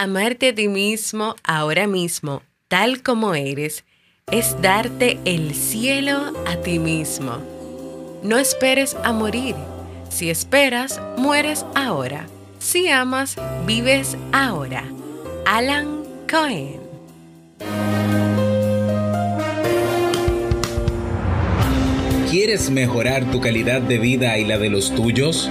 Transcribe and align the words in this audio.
amarte 0.00 0.48
a 0.48 0.54
ti 0.54 0.66
mismo 0.66 1.36
ahora 1.44 1.86
mismo, 1.86 2.42
tal 2.68 3.02
como 3.02 3.34
eres, 3.34 3.84
es 4.32 4.56
darte 4.62 5.18
el 5.26 5.54
cielo 5.54 6.32
a 6.46 6.56
ti 6.56 6.78
mismo. 6.78 7.36
No 8.22 8.38
esperes 8.38 8.96
a 9.04 9.12
morir. 9.12 9.54
Si 10.08 10.30
esperas, 10.30 11.02
mueres 11.18 11.66
ahora. 11.74 12.26
Si 12.58 12.88
amas, 12.88 13.36
vives 13.66 14.16
ahora. 14.32 14.84
Alan 15.44 16.02
Cohen. 16.30 16.80
¿Quieres 22.30 22.70
mejorar 22.70 23.30
tu 23.30 23.42
calidad 23.42 23.82
de 23.82 23.98
vida 23.98 24.38
y 24.38 24.46
la 24.46 24.56
de 24.56 24.70
los 24.70 24.94
tuyos? 24.94 25.50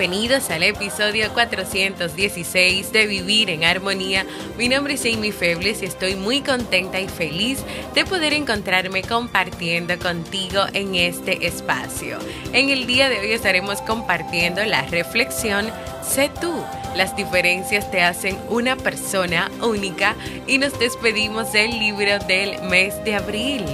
Bienvenidos 0.00 0.48
al 0.48 0.62
episodio 0.62 1.30
416 1.34 2.90
de 2.90 3.06
Vivir 3.06 3.50
en 3.50 3.64
Armonía. 3.64 4.24
Mi 4.56 4.66
nombre 4.66 4.94
es 4.94 5.04
Amy 5.04 5.30
Febles 5.30 5.82
y 5.82 5.84
estoy 5.84 6.14
muy 6.14 6.40
contenta 6.40 6.98
y 6.98 7.06
feliz 7.06 7.62
de 7.94 8.06
poder 8.06 8.32
encontrarme 8.32 9.02
compartiendo 9.02 9.98
contigo 9.98 10.62
en 10.72 10.94
este 10.94 11.46
espacio. 11.46 12.16
En 12.54 12.70
el 12.70 12.86
día 12.86 13.10
de 13.10 13.18
hoy 13.18 13.32
estaremos 13.32 13.82
compartiendo 13.82 14.64
la 14.64 14.86
reflexión 14.86 15.70
Sé 16.02 16.30
tú. 16.40 16.64
Las 16.96 17.14
diferencias 17.14 17.90
te 17.90 18.00
hacen 18.00 18.38
una 18.48 18.76
persona 18.76 19.50
única 19.60 20.16
y 20.46 20.56
nos 20.56 20.78
despedimos 20.78 21.52
del 21.52 21.78
libro 21.78 22.18
del 22.20 22.62
mes 22.70 22.94
de 23.04 23.16
abril. 23.16 23.66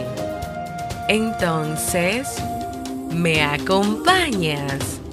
Entonces, 1.08 2.26
¿me 3.12 3.42
acompañas? 3.44 5.05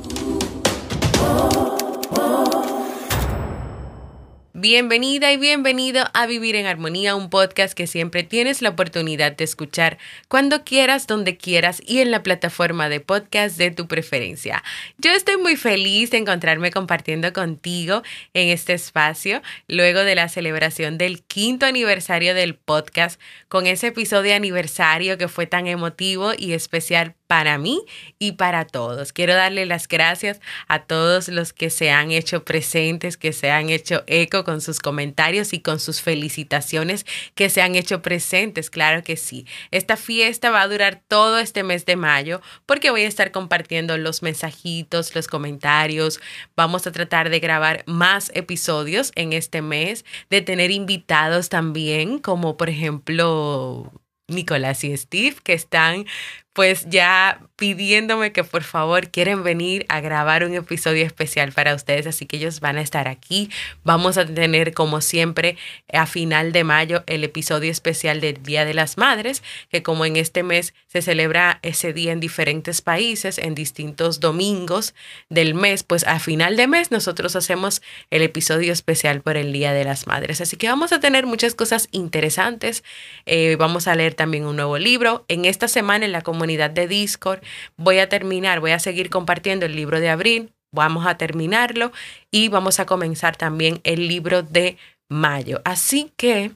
Bienvenida 4.63 5.33
y 5.33 5.35
bienvenido 5.35 6.05
a 6.13 6.25
Vivir 6.25 6.55
en 6.55 6.67
Armonía, 6.67 7.15
un 7.15 7.29
podcast 7.29 7.73
que 7.73 7.85
siempre 7.85 8.23
tienes 8.23 8.61
la 8.61 8.69
oportunidad 8.69 9.35
de 9.35 9.43
escuchar 9.43 9.97
cuando 10.29 10.63
quieras, 10.63 11.05
donde 11.05 11.35
quieras 11.35 11.81
y 11.85 11.99
en 11.99 12.11
la 12.11 12.23
plataforma 12.23 12.87
de 12.87 13.01
podcast 13.01 13.57
de 13.57 13.71
tu 13.71 13.89
preferencia. 13.89 14.63
Yo 14.97 15.11
estoy 15.11 15.35
muy 15.35 15.57
feliz 15.57 16.11
de 16.11 16.19
encontrarme 16.19 16.71
compartiendo 16.71 17.33
contigo 17.33 18.03
en 18.33 18.47
este 18.47 18.71
espacio 18.71 19.41
luego 19.67 19.99
de 20.05 20.15
la 20.15 20.29
celebración 20.29 20.97
del 20.97 21.23
quinto 21.23 21.65
aniversario 21.65 22.33
del 22.33 22.55
podcast 22.55 23.19
con 23.49 23.67
ese 23.67 23.87
episodio 23.87 24.29
de 24.29 24.35
aniversario 24.35 25.17
que 25.17 25.27
fue 25.27 25.45
tan 25.45 25.67
emotivo 25.67 26.31
y 26.37 26.53
especial 26.53 27.15
para 27.33 27.57
mí 27.57 27.81
y 28.19 28.33
para 28.33 28.63
todos. 28.63 29.11
Quiero 29.11 29.33
darle 29.33 29.65
las 29.65 29.87
gracias 29.87 30.39
a 30.67 30.83
todos 30.83 31.29
los 31.29 31.51
que 31.51 31.71
se 31.71 31.89
han 31.89 32.11
hecho 32.11 32.45
presentes, 32.45 33.17
que 33.17 33.33
se 33.33 33.49
han 33.49 33.71
hecho 33.71 34.03
eco 34.05 34.43
con 34.43 34.61
sus 34.61 34.79
comentarios 34.79 35.51
y 35.51 35.59
con 35.59 35.79
sus 35.79 35.99
felicitaciones, 35.99 37.07
que 37.33 37.49
se 37.49 37.63
han 37.63 37.73
hecho 37.73 38.03
presentes. 38.03 38.69
Claro 38.69 39.03
que 39.03 39.17
sí. 39.17 39.47
Esta 39.71 39.97
fiesta 39.97 40.51
va 40.51 40.61
a 40.61 40.67
durar 40.67 41.01
todo 41.07 41.39
este 41.39 41.63
mes 41.63 41.87
de 41.87 41.95
mayo 41.95 42.39
porque 42.67 42.91
voy 42.91 43.01
a 43.01 43.07
estar 43.07 43.31
compartiendo 43.31 43.97
los 43.97 44.21
mensajitos, 44.21 45.15
los 45.15 45.27
comentarios. 45.27 46.19
Vamos 46.55 46.85
a 46.85 46.91
tratar 46.91 47.31
de 47.31 47.39
grabar 47.39 47.83
más 47.87 48.29
episodios 48.35 49.11
en 49.15 49.33
este 49.33 49.63
mes, 49.63 50.05
de 50.29 50.41
tener 50.41 50.69
invitados 50.69 51.49
también, 51.49 52.19
como 52.19 52.57
por 52.57 52.69
ejemplo 52.69 53.91
Nicolás 54.27 54.83
y 54.83 54.95
Steve, 54.95 55.35
que 55.43 55.53
están 55.53 56.05
pues 56.53 56.85
ya 56.87 57.39
pidiéndome 57.55 58.31
que 58.31 58.43
por 58.43 58.63
favor 58.63 59.09
quieren 59.09 59.43
venir 59.43 59.85
a 59.89 60.01
grabar 60.01 60.43
un 60.43 60.53
episodio 60.53 61.05
especial 61.05 61.51
para 61.51 61.73
ustedes, 61.73 62.05
así 62.05 62.25
que 62.25 62.37
ellos 62.37 62.59
van 62.59 62.77
a 62.77 62.81
estar 62.81 63.07
aquí. 63.07 63.49
Vamos 63.83 64.17
a 64.17 64.25
tener 64.25 64.73
como 64.73 65.01
siempre 65.01 65.57
a 65.91 66.05
final 66.05 66.51
de 66.51 66.63
mayo 66.63 67.03
el 67.07 67.23
episodio 67.23 67.71
especial 67.71 68.21
del 68.21 68.41
Día 68.43 68.65
de 68.65 68.73
las 68.73 68.97
Madres, 68.97 69.41
que 69.71 69.81
como 69.81 70.05
en 70.05 70.15
este 70.15 70.43
mes 70.43 70.73
se 70.87 71.01
celebra 71.01 71.59
ese 71.63 71.93
día 71.93 72.11
en 72.11 72.19
diferentes 72.19 72.81
países, 72.81 73.39
en 73.39 73.55
distintos 73.55 74.19
domingos 74.19 74.93
del 75.29 75.55
mes, 75.55 75.83
pues 75.83 76.05
a 76.05 76.19
final 76.19 76.55
de 76.55 76.67
mes 76.67 76.91
nosotros 76.91 77.35
hacemos 77.35 77.81
el 78.11 78.21
episodio 78.21 78.73
especial 78.73 79.21
por 79.21 79.37
el 79.37 79.53
Día 79.53 79.73
de 79.73 79.85
las 79.85 80.05
Madres. 80.05 80.41
Así 80.41 80.57
que 80.57 80.67
vamos 80.67 80.91
a 80.91 80.99
tener 80.99 81.25
muchas 81.25 81.55
cosas 81.55 81.87
interesantes. 81.91 82.83
Eh, 83.25 83.55
vamos 83.57 83.87
a 83.87 83.95
leer 83.95 84.13
también 84.13 84.45
un 84.45 84.55
nuevo 84.55 84.77
libro. 84.77 85.25
En 85.27 85.45
esta 85.45 85.67
semana 85.67 86.05
en 86.05 86.11
la 86.11 86.21
comunidad 86.21 86.42
comunidad 86.43 86.71
de 86.71 86.89
Discord. 86.89 87.39
Voy 87.77 87.99
a 87.99 88.09
terminar, 88.09 88.59
voy 88.59 88.71
a 88.71 88.79
seguir 88.79 89.09
compartiendo 89.09 89.65
el 89.65 89.77
libro 89.77 90.01
de 90.01 90.09
abril, 90.09 90.51
vamos 90.73 91.07
a 91.07 91.17
terminarlo 91.17 91.93
y 92.31 92.49
vamos 92.49 92.81
a 92.81 92.85
comenzar 92.85 93.37
también 93.37 93.79
el 93.85 94.09
libro 94.09 94.43
de 94.43 94.75
mayo. 95.07 95.61
Así 95.63 96.11
que 96.17 96.51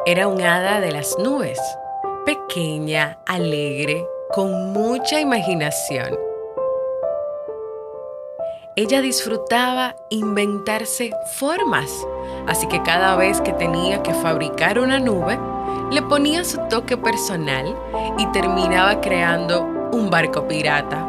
Era 0.06 0.28
un 0.28 0.40
hada 0.40 0.80
de 0.80 0.92
las 0.92 1.18
nubes, 1.18 1.58
pequeña, 2.24 3.18
alegre, 3.26 4.06
con 4.32 4.72
mucha 4.72 5.20
imaginación. 5.20 6.16
Ella 8.76 9.00
disfrutaba 9.00 9.96
inventarse 10.10 11.10
formas, 11.40 11.90
así 12.46 12.68
que 12.68 12.80
cada 12.84 13.16
vez 13.16 13.40
que 13.40 13.52
tenía 13.52 14.04
que 14.04 14.14
fabricar 14.14 14.78
una 14.78 15.00
nube, 15.00 15.36
le 15.90 16.02
ponía 16.02 16.44
su 16.44 16.58
toque 16.68 16.96
personal 16.96 17.76
y 18.18 18.26
terminaba 18.26 19.00
creando 19.00 19.62
un 19.92 20.10
barco 20.10 20.46
pirata, 20.46 21.04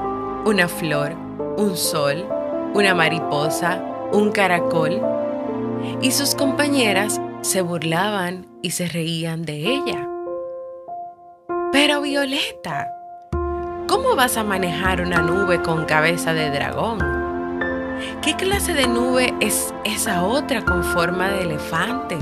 una 0.45 0.67
flor, 0.67 1.13
un 1.57 1.77
sol, 1.77 2.25
una 2.73 2.95
mariposa, 2.95 3.79
un 4.11 4.31
caracol, 4.31 4.99
y 6.01 6.09
sus 6.09 6.33
compañeras 6.33 7.21
se 7.41 7.61
burlaban 7.61 8.47
y 8.61 8.71
se 8.71 8.87
reían 8.87 9.43
de 9.43 9.57
ella. 9.57 10.07
Pero 11.71 12.01
Violeta, 12.01 12.87
¿cómo 13.87 14.15
vas 14.15 14.37
a 14.37 14.43
manejar 14.43 15.01
una 15.01 15.21
nube 15.21 15.61
con 15.61 15.85
cabeza 15.85 16.33
de 16.33 16.49
dragón? 16.49 16.99
¿Qué 18.21 18.35
clase 18.35 18.73
de 18.73 18.87
nube 18.87 19.33
es 19.39 19.73
esa 19.83 20.23
otra 20.23 20.63
con 20.63 20.83
forma 20.83 21.29
de 21.29 21.43
elefante? 21.43 22.17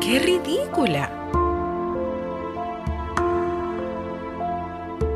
¡Qué 0.00 0.18
ridícula! 0.18 1.10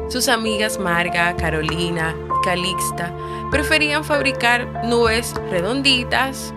Sus 0.09 0.29
amigas 0.29 0.79
Marga, 0.79 1.35
Carolina 1.37 2.15
y 2.15 2.45
Calixta 2.45 3.15
preferían 3.51 4.05
fabricar 4.05 4.85
nubes 4.85 5.35
redonditas 5.51 6.53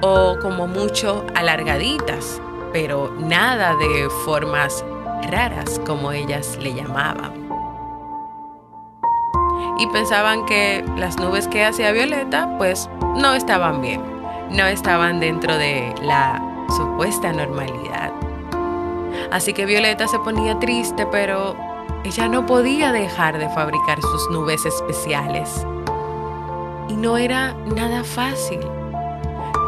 o 0.00 0.36
como 0.40 0.66
mucho 0.66 1.24
alargaditas, 1.34 2.40
pero 2.72 3.12
nada 3.18 3.74
de 3.76 4.08
formas 4.24 4.84
raras 5.30 5.80
como 5.86 6.12
ellas 6.12 6.58
le 6.60 6.74
llamaban. 6.74 7.48
Y 9.78 9.86
pensaban 9.88 10.44
que 10.46 10.84
las 10.96 11.18
nubes 11.18 11.46
que 11.48 11.64
hacía 11.64 11.92
Violeta 11.92 12.56
pues 12.58 12.88
no 13.16 13.34
estaban 13.34 13.80
bien, 13.80 14.02
no 14.50 14.66
estaban 14.66 15.20
dentro 15.20 15.56
de 15.56 15.94
la 16.02 16.42
supuesta 16.76 17.32
normalidad. 17.32 18.12
Así 19.30 19.52
que 19.52 19.66
Violeta 19.66 20.08
se 20.08 20.18
ponía 20.18 20.58
triste, 20.58 21.06
pero 21.06 21.56
ella 22.04 22.28
no 22.28 22.46
podía 22.46 22.92
dejar 22.92 23.38
de 23.38 23.48
fabricar 23.50 24.00
sus 24.00 24.30
nubes 24.30 24.64
especiales. 24.64 25.66
Y 26.88 26.94
no 26.94 27.18
era 27.18 27.52
nada 27.66 28.02
fácil. 28.04 28.60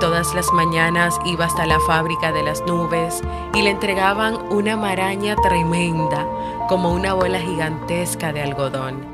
Todas 0.00 0.35
las 0.35 0.50
mañanas 0.52 1.19
iba 1.26 1.44
hasta 1.44 1.67
la 1.67 1.79
fábrica 1.81 2.32
de 2.32 2.43
las 2.43 2.62
nubes 2.67 3.20
y 3.55 3.62
le 3.62 3.70
entregaban 3.70 4.35
una 4.50 4.76
maraña 4.76 5.37
tremenda, 5.37 6.26
como 6.69 6.91
una 6.91 7.14
bola 7.14 7.38
gigantesca 7.38 8.32
de 8.32 8.43
algodón. 8.43 9.05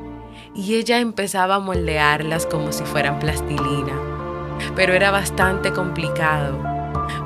Y 0.54 0.76
ella 0.76 1.00
empezaba 1.00 1.56
a 1.56 1.60
moldearlas 1.60 2.46
como 2.46 2.72
si 2.72 2.84
fueran 2.84 3.18
plastilina. 3.18 3.92
Pero 4.74 4.94
era 4.94 5.10
bastante 5.10 5.72
complicado. 5.72 6.56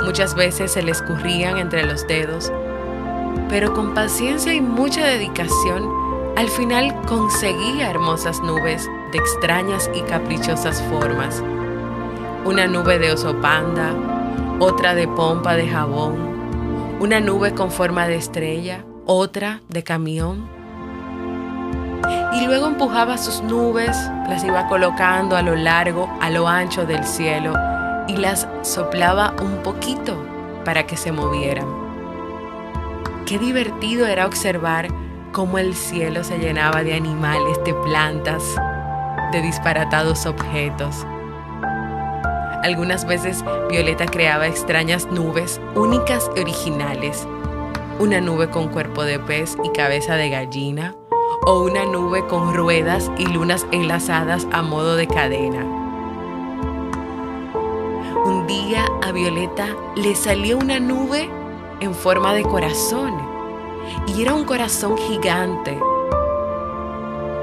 Muchas 0.04 0.34
veces 0.34 0.72
se 0.72 0.82
le 0.82 0.90
escurrían 0.90 1.58
entre 1.58 1.84
los 1.84 2.06
dedos 2.08 2.50
pero 3.50 3.74
con 3.74 3.94
paciencia 3.94 4.54
y 4.54 4.60
mucha 4.60 5.04
dedicación, 5.04 5.90
al 6.36 6.48
final 6.48 6.94
conseguía 7.06 7.90
hermosas 7.90 8.40
nubes 8.40 8.88
de 9.12 9.18
extrañas 9.18 9.90
y 9.92 10.02
caprichosas 10.02 10.80
formas. 10.82 11.42
Una 12.44 12.66
nube 12.66 12.98
de 12.98 13.12
oso 13.12 13.38
panda, 13.40 13.92
otra 14.60 14.94
de 14.94 15.06
pompa 15.06 15.56
de 15.56 15.68
jabón, 15.68 16.16
una 16.98 17.20
nube 17.20 17.54
con 17.54 17.70
forma 17.70 18.06
de 18.06 18.16
estrella, 18.16 18.84
otra 19.04 19.60
de 19.68 19.82
camión. 19.82 20.48
Y 22.32 22.46
luego 22.46 22.66
empujaba 22.66 23.18
sus 23.18 23.42
nubes, 23.42 23.96
las 24.28 24.42
iba 24.42 24.68
colocando 24.68 25.36
a 25.36 25.42
lo 25.42 25.54
largo, 25.54 26.08
a 26.20 26.30
lo 26.30 26.48
ancho 26.48 26.86
del 26.86 27.04
cielo 27.04 27.52
y 28.08 28.16
las 28.16 28.48
soplaba 28.62 29.34
un 29.42 29.62
poquito 29.62 30.16
para 30.64 30.86
que 30.86 30.96
se 30.96 31.12
movieran. 31.12 31.66
Qué 33.26 33.38
divertido 33.38 34.06
era 34.06 34.26
observar 34.26 34.88
cómo 35.32 35.58
el 35.58 35.74
cielo 35.74 36.24
se 36.24 36.38
llenaba 36.38 36.82
de 36.82 36.94
animales, 36.94 37.58
de 37.64 37.74
plantas, 37.74 38.42
de 39.30 39.42
disparatados 39.42 40.26
objetos. 40.26 41.06
Algunas 42.62 43.06
veces 43.06 43.42
Violeta 43.70 44.04
creaba 44.06 44.46
extrañas 44.46 45.06
nubes 45.10 45.60
únicas 45.74 46.30
y 46.36 46.40
originales. 46.40 47.26
Una 47.98 48.20
nube 48.20 48.50
con 48.50 48.68
cuerpo 48.68 49.04
de 49.04 49.18
pez 49.18 49.56
y 49.64 49.70
cabeza 49.70 50.16
de 50.16 50.28
gallina, 50.28 50.94
o 51.46 51.62
una 51.62 51.86
nube 51.86 52.26
con 52.26 52.54
ruedas 52.54 53.10
y 53.16 53.26
lunas 53.26 53.66
enlazadas 53.72 54.46
a 54.52 54.60
modo 54.60 54.96
de 54.96 55.06
cadena. 55.06 55.64
Un 58.26 58.46
día 58.46 58.84
a 59.02 59.10
Violeta 59.12 59.68
le 59.96 60.14
salió 60.14 60.58
una 60.58 60.78
nube 60.78 61.30
en 61.80 61.94
forma 61.94 62.34
de 62.34 62.42
corazón. 62.42 63.14
Y 64.06 64.20
era 64.20 64.34
un 64.34 64.44
corazón 64.44 64.98
gigante. 64.98 65.78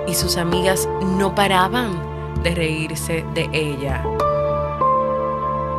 Y 0.08 0.14
sus 0.14 0.38
amigas 0.38 0.88
no 1.02 1.34
paraban 1.34 2.00
de 2.44 2.54
reírse 2.54 3.25
de 3.34 3.50
ella. 3.52 4.04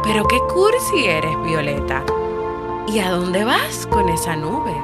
Pero 0.05 0.27
qué 0.27 0.39
cursi 0.53 1.07
eres, 1.07 1.41
Violeta. 1.43 2.05
¿Y 2.87 3.01
a 3.01 3.11
dónde 3.11 3.45
vas 3.45 3.87
con 3.87 4.09
esa 4.09 4.37
nube? 4.37 4.75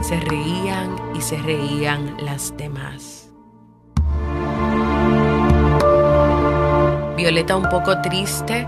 Se 0.00 0.18
reían 0.20 0.96
y 1.14 1.20
se 1.20 1.36
reían 1.38 2.16
las 2.18 2.56
demás. 2.56 3.30
Violeta 7.16 7.56
un 7.56 7.68
poco 7.68 8.00
triste 8.00 8.66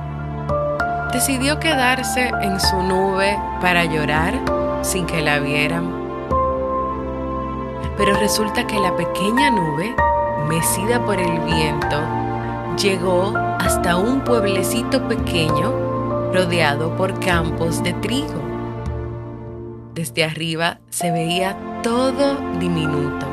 decidió 1.13 1.61
quedarse 1.61 2.33
en 2.43 2.59
su 2.59 2.83
nube 2.83 3.39
para 3.61 3.85
llorar 3.85 4.35
sin 4.83 5.07
que 5.07 5.23
la 5.23 5.39
vieran. 5.39 5.93
Pero 7.97 8.17
resulta 8.19 8.67
que 8.67 8.79
la 8.81 8.97
pequeña 8.97 9.51
nube, 9.51 9.95
mecida 10.49 11.05
por 11.05 11.21
el 11.21 11.39
viento, 11.41 12.24
llegó 12.77 13.33
hasta 13.59 13.97
un 13.97 14.23
pueblecito 14.23 15.07
pequeño 15.09 16.33
rodeado 16.33 16.97
por 16.97 17.19
campos 17.21 17.83
de 17.83 17.93
trigo. 17.95 18.43
Desde 19.95 20.25
arriba 20.25 20.81
se 20.91 21.11
veía 21.11 21.57
todo 21.83 22.37
diminuto. 22.59 23.27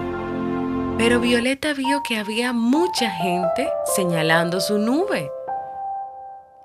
Pero 0.98 1.20
Violeta 1.20 1.74
vio 1.74 2.02
que 2.08 2.18
había 2.18 2.54
mucha 2.54 3.10
gente 3.10 3.70
señalando 3.96 4.62
su 4.62 4.78
nube 4.78 5.32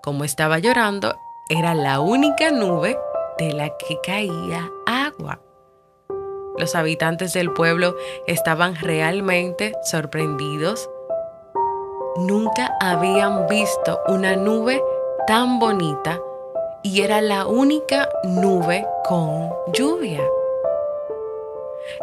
como 0.06 0.22
estaba 0.22 0.60
llorando, 0.60 1.18
era 1.48 1.74
la 1.74 1.98
única 1.98 2.52
nube 2.52 2.96
de 3.38 3.52
la 3.52 3.70
que 3.76 3.98
caía 4.04 4.70
agua. 4.86 5.40
Los 6.56 6.76
habitantes 6.76 7.32
del 7.32 7.52
pueblo 7.52 7.96
estaban 8.28 8.76
realmente 8.76 9.72
sorprendidos. 9.82 10.88
Nunca 12.18 12.76
habían 12.80 13.46
visto 13.46 14.00
una 14.08 14.36
nube 14.36 14.82
tan 15.26 15.58
bonita 15.58 16.18
y 16.82 17.02
era 17.02 17.20
la 17.20 17.46
única 17.46 18.08
nube 18.24 18.86
con 19.08 19.50
lluvia. 19.72 20.22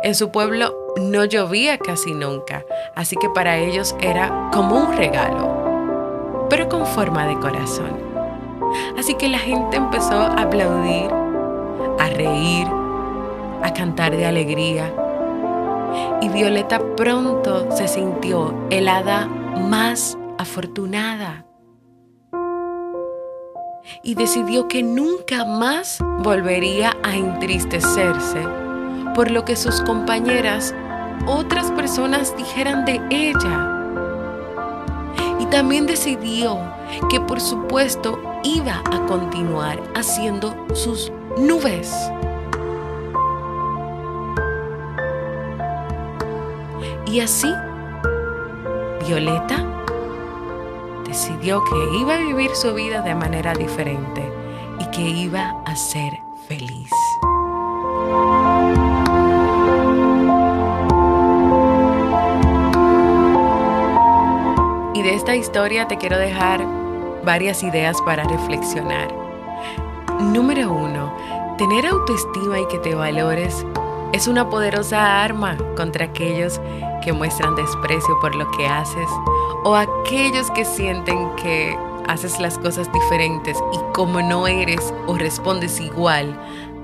En 0.03 0.15
su 0.15 0.29
pueblo 0.29 0.73
no 0.97 1.25
llovía 1.25 1.77
casi 1.77 2.13
nunca, 2.13 2.65
así 2.95 3.15
que 3.15 3.29
para 3.29 3.57
ellos 3.57 3.95
era 4.01 4.49
como 4.51 4.75
un 4.75 4.95
regalo 4.95 5.63
pero 6.53 6.69
con 6.69 6.85
forma 6.85 7.25
de 7.25 7.39
corazón. 7.39 7.97
Así 8.95 9.15
que 9.15 9.27
la 9.27 9.39
gente 9.39 9.75
empezó 9.75 10.13
a 10.13 10.43
aplaudir, 10.43 11.09
a 11.99 12.09
reír, 12.09 12.67
a 13.63 13.73
cantar 13.73 14.15
de 14.15 14.27
alegría. 14.27 14.93
Y 16.21 16.29
Violeta 16.29 16.79
pronto 16.95 17.71
se 17.71 17.87
sintió 17.87 18.53
el 18.69 18.87
hada 18.87 19.27
más 19.57 20.17
afortunada. 20.37 21.45
Y 24.01 24.15
decidió 24.15 24.67
que 24.67 24.81
nunca 24.83 25.45
más 25.45 25.99
volvería 26.19 26.95
a 27.03 27.15
entristecerse 27.15 28.41
por 29.13 29.29
lo 29.29 29.45
que 29.45 29.55
sus 29.55 29.81
compañeras, 29.81 30.73
otras 31.27 31.69
personas 31.71 32.35
dijeran 32.35 32.85
de 32.85 33.01
ella 33.09 33.73
también 35.53 35.85
decidió 35.85 36.59
que 37.11 37.21
por 37.21 37.39
supuesto 37.39 38.19
iba 38.43 38.81
a 38.91 39.05
continuar 39.05 39.79
haciendo 39.93 40.55
sus 40.73 41.11
nubes. 41.37 41.95
Y 47.05 47.19
así, 47.19 47.53
Violeta 49.05 49.63
decidió 51.05 51.63
que 51.63 51.97
iba 51.99 52.15
a 52.15 52.17
vivir 52.19 52.51
su 52.55 52.73
vida 52.73 53.01
de 53.01 53.15
manera 53.15 53.53
diferente 53.53 54.31
y 54.79 54.85
que 54.91 55.01
iba 55.01 55.61
a 55.65 55.75
ser 55.75 56.21
feliz. 56.47 56.89
Y 64.93 65.01
de 65.01 65.15
esta 65.15 65.35
historia 65.35 65.87
te 65.87 65.97
quiero 65.97 66.17
dejar 66.17 66.65
varias 67.25 67.63
ideas 67.63 68.01
para 68.01 68.23
reflexionar. 68.23 69.07
Número 70.19 70.71
uno, 70.71 71.13
Tener 71.57 71.85
autoestima 71.85 72.59
y 72.59 72.67
que 72.67 72.79
te 72.79 72.95
valores 72.95 73.63
es 74.13 74.27
una 74.27 74.49
poderosa 74.49 75.23
arma 75.23 75.57
contra 75.75 76.05
aquellos 76.05 76.61
que 77.03 77.11
muestran 77.11 77.55
desprecio 77.55 78.17
por 78.21 78.35
lo 78.35 78.49
que 78.51 78.67
haces 78.67 79.09
o 79.63 79.75
aquellos 79.75 80.49
que 80.51 80.63
sienten 80.63 81.35
que 81.35 81.77
haces 82.07 82.39
las 82.39 82.57
cosas 82.57 82.91
diferentes 82.93 83.57
y 83.73 83.93
como 83.93 84.21
no 84.21 84.47
eres 84.47 84.93
o 85.07 85.17
respondes 85.17 85.79
igual 85.79 86.39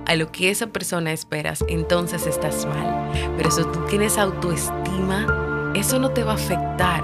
a 0.05 0.15
lo 0.15 0.31
que 0.31 0.49
esa 0.49 0.67
persona 0.67 1.11
esperas, 1.11 1.63
entonces 1.67 2.25
estás 2.25 2.65
mal. 2.65 3.11
Pero 3.37 3.51
si 3.51 3.61
tú 3.61 3.79
tienes 3.89 4.17
autoestima, 4.17 5.71
eso 5.75 5.99
no 5.99 6.09
te 6.09 6.23
va 6.23 6.31
a 6.31 6.35
afectar. 6.35 7.03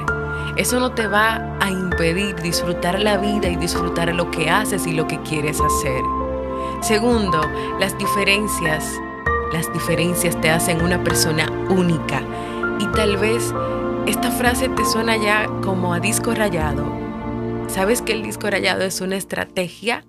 Eso 0.57 0.79
no 0.79 0.91
te 0.91 1.05
va 1.05 1.55
a 1.59 1.69
impedir 1.69 2.35
disfrutar 2.37 2.99
la 2.99 3.17
vida 3.17 3.47
y 3.47 3.57
disfrutar 3.57 4.11
lo 4.15 4.31
que 4.31 4.49
haces 4.49 4.87
y 4.87 4.93
lo 4.93 5.05
que 5.05 5.21
quieres 5.21 5.61
hacer. 5.61 6.01
Segundo, 6.81 7.41
las 7.79 7.95
diferencias. 7.97 8.99
Las 9.51 9.71
diferencias 9.71 10.39
te 10.41 10.49
hacen 10.49 10.81
una 10.81 11.03
persona 11.03 11.49
única. 11.69 12.21
Y 12.79 12.87
tal 12.87 13.17
vez 13.17 13.53
esta 14.05 14.31
frase 14.31 14.69
te 14.69 14.85
suena 14.85 15.17
ya 15.17 15.47
como 15.63 15.93
a 15.93 15.99
disco 15.99 16.33
rayado. 16.33 16.85
¿Sabes 17.67 18.01
que 18.01 18.13
el 18.13 18.23
disco 18.23 18.49
rayado 18.49 18.83
es 18.83 19.01
una 19.01 19.15
estrategia? 19.15 20.03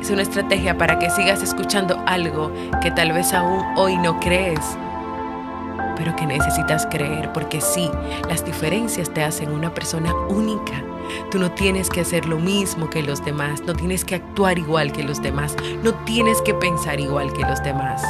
Es 0.00 0.10
una 0.10 0.22
estrategia 0.22 0.76
para 0.76 0.98
que 0.98 1.10
sigas 1.10 1.42
escuchando 1.42 2.02
algo 2.06 2.52
que 2.80 2.90
tal 2.90 3.12
vez 3.12 3.32
aún 3.32 3.62
hoy 3.76 3.96
no 3.98 4.18
crees, 4.18 4.76
pero 5.96 6.14
que 6.16 6.26
necesitas 6.26 6.86
creer, 6.86 7.32
porque 7.32 7.60
sí, 7.60 7.90
las 8.28 8.44
diferencias 8.44 9.10
te 9.10 9.22
hacen 9.22 9.50
una 9.50 9.72
persona 9.72 10.14
única. 10.28 10.82
Tú 11.30 11.38
no 11.38 11.50
tienes 11.52 11.90
que 11.90 12.00
hacer 12.00 12.26
lo 12.26 12.38
mismo 12.38 12.88
que 12.88 13.02
los 13.02 13.24
demás, 13.24 13.62
no 13.62 13.74
tienes 13.74 14.04
que 14.04 14.16
actuar 14.16 14.58
igual 14.58 14.92
que 14.92 15.02
los 15.02 15.20
demás, 15.22 15.56
no 15.82 15.94
tienes 16.04 16.40
que 16.42 16.54
pensar 16.54 17.00
igual 17.00 17.32
que 17.32 17.42
los 17.42 17.62
demás. 17.62 18.02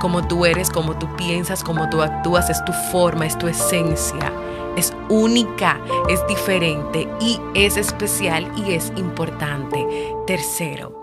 Como 0.00 0.26
tú 0.26 0.46
eres, 0.46 0.70
como 0.70 0.96
tú 0.96 1.14
piensas, 1.16 1.62
como 1.62 1.88
tú 1.90 2.00
actúas, 2.02 2.48
es 2.48 2.64
tu 2.64 2.72
forma, 2.90 3.26
es 3.26 3.36
tu 3.36 3.48
esencia. 3.48 4.32
Es 4.76 4.94
única, 5.08 5.78
es 6.08 6.24
diferente 6.26 7.08
y 7.20 7.40
es 7.54 7.76
especial 7.76 8.50
y 8.56 8.72
es 8.72 8.92
importante. 8.96 9.86
Tercero, 10.26 10.99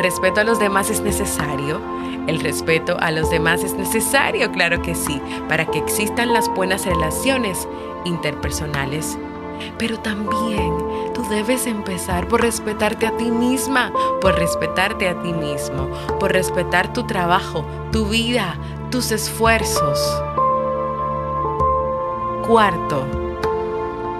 respeto 0.00 0.40
a 0.40 0.44
los 0.44 0.58
demás 0.58 0.90
es 0.90 1.00
necesario. 1.00 1.80
El 2.26 2.40
respeto 2.40 2.96
a 3.00 3.10
los 3.10 3.30
demás 3.30 3.64
es 3.64 3.74
necesario, 3.74 4.52
claro 4.52 4.82
que 4.82 4.94
sí, 4.94 5.20
para 5.48 5.66
que 5.66 5.78
existan 5.78 6.32
las 6.32 6.48
buenas 6.48 6.86
relaciones 6.86 7.66
interpersonales. 8.04 9.18
Pero 9.78 9.98
también 9.98 10.72
tú 11.14 11.22
debes 11.28 11.66
empezar 11.66 12.28
por 12.28 12.40
respetarte 12.42 13.06
a 13.06 13.16
ti 13.16 13.30
misma, 13.30 13.92
por 14.20 14.34
respetarte 14.38 15.08
a 15.08 15.20
ti 15.22 15.32
mismo, 15.32 15.88
por 16.18 16.32
respetar 16.32 16.92
tu 16.92 17.06
trabajo, 17.06 17.64
tu 17.92 18.06
vida, 18.06 18.56
tus 18.90 19.10
esfuerzos. 19.10 20.00
Cuarto, 22.46 23.06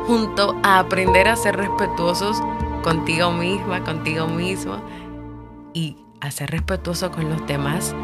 junto 0.06 0.54
a 0.62 0.78
aprender 0.78 1.28
a 1.28 1.36
ser 1.36 1.56
respetuosos 1.56 2.42
contigo 2.82 3.32
misma, 3.32 3.82
contigo 3.84 4.26
mismo, 4.26 4.76
y 5.72 5.96
a 6.20 6.30
ser 6.30 6.50
respetuoso 6.50 7.10
con 7.10 7.28
los 7.28 7.46
demás, 7.46 7.94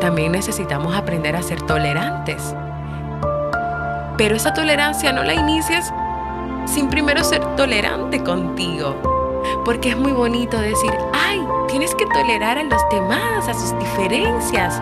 también 0.00 0.32
necesitamos 0.32 0.94
aprender 0.94 1.36
a 1.36 1.42
ser 1.42 1.62
tolerantes. 1.62 2.54
Pero 4.16 4.36
esa 4.36 4.54
tolerancia 4.54 5.12
no 5.12 5.22
la 5.22 5.34
inicies 5.34 5.92
sin 6.66 6.88
primero 6.88 7.24
ser 7.24 7.42
tolerante 7.56 8.22
contigo. 8.22 8.94
Porque 9.64 9.90
es 9.90 9.96
muy 9.96 10.12
bonito 10.12 10.58
decir, 10.58 10.92
ay, 11.12 11.40
tienes 11.68 11.94
que 11.94 12.06
tolerar 12.06 12.58
a 12.58 12.64
los 12.64 12.82
demás, 12.90 13.48
a 13.48 13.54
sus 13.54 13.78
diferencias. 13.78 14.80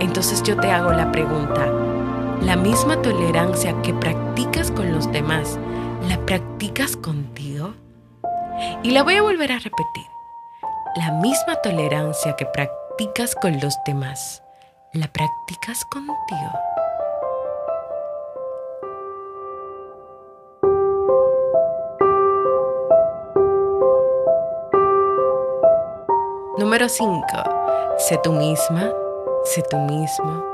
Entonces 0.00 0.42
yo 0.42 0.56
te 0.56 0.70
hago 0.70 0.92
la 0.92 1.12
pregunta, 1.12 1.66
¿la 2.40 2.56
misma 2.56 3.00
tolerancia 3.02 3.80
que 3.82 3.94
practicas 3.94 4.70
con 4.70 4.92
los 4.92 5.10
demás, 5.12 5.58
la 6.08 6.18
practicas 6.26 6.96
contigo? 6.96 7.74
Y 8.82 8.90
la 8.90 9.02
voy 9.02 9.14
a 9.14 9.22
volver 9.22 9.52
a 9.52 9.58
repetir 9.58 10.13
la 10.96 11.10
misma 11.10 11.56
tolerancia 11.56 12.36
que 12.36 12.46
practicas 12.46 13.34
con 13.34 13.58
los 13.60 13.76
demás, 13.84 14.42
la 14.92 15.08
practicas 15.08 15.84
contigo. 15.86 16.52
Número 26.58 26.88
5. 26.88 27.26
Sé 27.98 28.20
tú 28.22 28.32
misma, 28.32 28.92
sé 29.44 29.62
tú 29.68 29.76
mismo. 29.78 30.44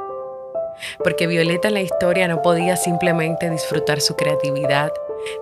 Porque 1.04 1.26
Violeta 1.26 1.68
en 1.68 1.74
la 1.74 1.82
historia 1.82 2.26
no 2.28 2.40
podía 2.40 2.76
simplemente 2.76 3.50
disfrutar 3.50 4.00
su 4.00 4.16
creatividad, 4.16 4.90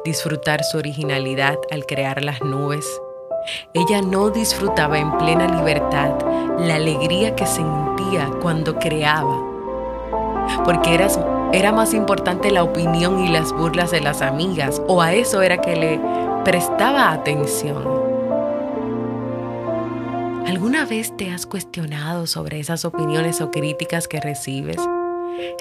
disfrutar 0.04 0.64
su 0.64 0.78
originalidad 0.78 1.56
al 1.70 1.86
crear 1.86 2.24
las 2.24 2.40
nubes, 2.40 3.00
ella 3.74 4.02
no 4.02 4.30
disfrutaba 4.30 4.98
en 4.98 5.16
plena 5.18 5.46
libertad 5.46 6.14
la 6.58 6.76
alegría 6.76 7.34
que 7.36 7.46
sentía 7.46 8.30
cuando 8.40 8.78
creaba, 8.78 9.42
porque 10.64 10.94
era, 11.52 11.72
más 11.72 11.94
importante 11.94 12.50
la 12.50 12.62
opinión 12.62 13.24
y 13.24 13.28
las 13.28 13.52
burlas 13.52 13.90
de 13.90 14.00
las 14.00 14.22
amigas, 14.22 14.82
o 14.86 15.02
a 15.02 15.14
eso 15.14 15.42
era 15.42 15.58
que 15.58 15.76
le 15.76 16.00
prestaba 16.44 17.12
atención. 17.12 17.84
¿Alguna 20.46 20.84
vez 20.84 21.16
te 21.16 21.30
has 21.30 21.46
cuestionado 21.46 22.26
sobre 22.26 22.58
esas 22.58 22.84
opiniones 22.84 23.40
o 23.40 23.50
críticas 23.50 24.08
que 24.08 24.20
recibes? 24.20 24.78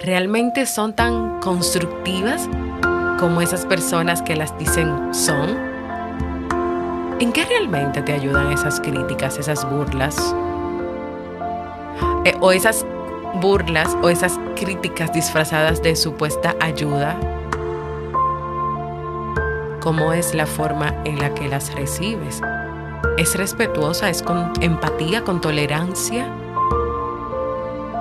¿Realmente 0.03 0.65
son 0.65 0.95
tan 0.95 1.39
constructivas 1.39 2.49
como 3.19 3.41
esas 3.41 3.65
personas 3.65 4.21
que 4.21 4.35
las 4.35 4.57
dicen 4.57 5.13
son? 5.13 5.76
¿En 7.19 7.33
qué 7.33 7.45
realmente 7.45 8.03
te 8.03 8.13
ayudan 8.13 8.51
esas 8.51 8.79
críticas, 8.79 9.39
esas 9.39 9.67
burlas? 9.67 10.35
Eh, 12.25 12.35
o 12.41 12.51
esas 12.51 12.85
burlas 13.41 13.97
o 14.03 14.09
esas 14.09 14.39
críticas 14.55 15.11
disfrazadas 15.13 15.81
de 15.81 15.95
supuesta 15.95 16.55
ayuda. 16.59 17.17
¿Cómo 19.81 20.13
es 20.13 20.35
la 20.35 20.45
forma 20.45 20.93
en 21.05 21.17
la 21.17 21.33
que 21.33 21.47
las 21.47 21.73
recibes? 21.73 22.39
¿Es 23.17 23.35
respetuosa? 23.35 24.09
¿Es 24.09 24.21
con 24.21 24.53
empatía, 24.61 25.23
con 25.23 25.41
tolerancia? 25.41 26.27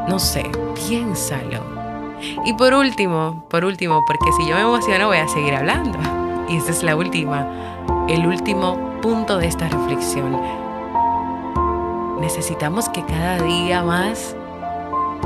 No 0.09 0.19
sé, 0.19 0.45
piénsalo. 0.75 1.61
Y 2.45 2.53
por 2.53 2.75
último, 2.75 3.47
por 3.49 3.65
último, 3.65 4.05
porque 4.07 4.31
si 4.33 4.47
yo 4.47 4.57
me 4.57 4.63
emociono 4.63 5.07
voy 5.07 5.19
a 5.19 5.29
seguir 5.29 5.55
hablando. 5.55 5.99
Y 6.51 6.59
esta 6.59 6.71
es 6.71 6.83
la 6.83 6.97
última, 6.97 7.49
el 8.09 8.27
último 8.27 8.96
punto 9.07 9.39
de 9.39 9.47
esta 9.47 9.69
reflexión. 9.69 10.37
Necesitamos 12.19 12.89
que 12.89 13.05
cada 13.05 13.41
día 13.41 13.85
más 13.85 14.35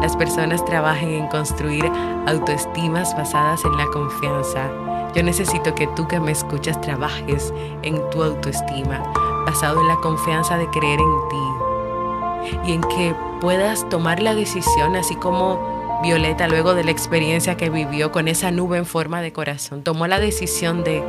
las 0.03 0.15
personas 0.19 0.63
trabajen 0.67 1.15
en 1.15 1.29
construir 1.29 1.91
autoestimas 2.27 3.17
basadas 3.17 3.65
en 3.65 3.75
la 3.79 3.87
confianza. 3.87 4.71
Yo 5.15 5.23
necesito 5.23 5.75
que 5.75 5.87
tú 5.97 6.07
que 6.07 6.21
me 6.21 6.31
escuchas 6.31 6.79
trabajes 6.83 7.55
en 7.81 7.99
tu 8.11 8.23
autoestima, 8.23 9.03
basado 9.47 9.81
en 9.81 9.89
la 9.89 9.97
confianza 9.97 10.59
de 10.59 10.69
creer 10.69 11.01
en 11.01 11.29
ti 11.31 12.61
y 12.67 12.73
en 12.75 12.83
que 12.83 13.15
puedas 13.41 13.89
tomar 13.89 14.21
la 14.21 14.35
decisión, 14.35 14.95
así 14.95 15.17
como 15.17 15.59
Violeta, 16.03 16.49
luego 16.49 16.75
de 16.75 16.85
la 16.85 16.91
experiencia 16.91 17.57
que 17.57 17.71
vivió 17.71 18.13
con 18.13 18.29
esa 18.29 18.51
nube 18.51 18.77
en 18.77 18.85
forma 18.85 19.23
de 19.23 19.33
corazón, 19.33 19.83
tomó 19.83 20.07
la 20.07 20.21
decisión 20.21 20.85
de 20.85 21.03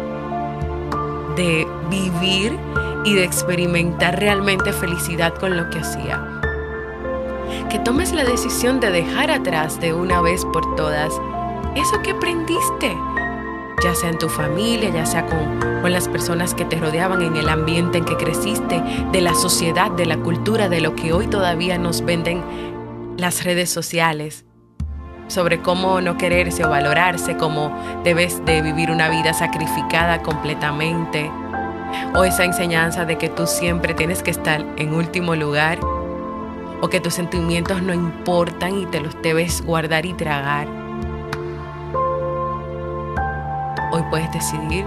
de 1.41 1.67
vivir 1.89 2.55
y 3.03 3.15
de 3.15 3.23
experimentar 3.23 4.19
realmente 4.19 4.71
felicidad 4.71 5.33
con 5.33 5.57
lo 5.57 5.69
que 5.71 5.79
hacía. 5.79 6.23
Que 7.69 7.79
tomes 7.79 8.11
la 8.13 8.23
decisión 8.23 8.79
de 8.79 8.91
dejar 8.91 9.31
atrás 9.31 9.79
de 9.79 9.93
una 9.93 10.21
vez 10.21 10.45
por 10.45 10.75
todas 10.75 11.11
eso 11.75 11.99
que 12.03 12.11
aprendiste, 12.11 12.95
ya 13.83 13.95
sea 13.95 14.09
en 14.09 14.19
tu 14.19 14.29
familia, 14.29 14.89
ya 14.89 15.05
sea 15.05 15.25
con, 15.25 15.81
con, 15.81 15.91
las 15.91 16.07
personas 16.07 16.53
que 16.53 16.65
te 16.65 16.77
rodeaban, 16.77 17.23
en 17.23 17.35
el 17.35 17.49
ambiente 17.49 17.97
en 17.97 18.05
que 18.05 18.17
creciste, 18.17 18.83
de 19.11 19.21
la 19.21 19.33
sociedad, 19.33 19.89
de 19.89 20.05
la 20.05 20.17
cultura, 20.17 20.69
de 20.69 20.81
lo 20.81 20.95
que 20.95 21.11
hoy 21.11 21.25
todavía 21.25 21.79
nos 21.79 22.05
venden 22.05 22.43
las 23.17 23.43
redes 23.43 23.71
sociales, 23.71 24.45
sobre 25.31 25.61
cómo 25.61 26.01
no 26.01 26.17
quererse 26.17 26.65
o 26.65 26.69
valorarse, 26.69 27.37
cómo 27.37 27.71
debes 28.03 28.43
de 28.45 28.61
vivir 28.61 28.91
una 28.91 29.09
vida 29.09 29.33
sacrificada 29.33 30.21
completamente, 30.21 31.31
o 32.13 32.23
esa 32.23 32.43
enseñanza 32.43 33.05
de 33.05 33.17
que 33.17 33.29
tú 33.29 33.47
siempre 33.47 33.93
tienes 33.93 34.21
que 34.21 34.31
estar 34.31 34.65
en 34.75 34.93
último 34.93 35.35
lugar, 35.35 35.79
o 36.81 36.89
que 36.89 36.99
tus 36.99 37.13
sentimientos 37.13 37.81
no 37.81 37.93
importan 37.93 38.77
y 38.77 38.85
te 38.87 38.99
los 38.99 39.19
debes 39.21 39.63
guardar 39.63 40.05
y 40.05 40.13
tragar. 40.13 40.67
Hoy 43.93 44.03
puedes 44.09 44.31
decidir 44.31 44.85